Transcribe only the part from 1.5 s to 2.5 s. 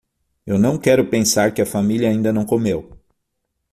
que a família ainda não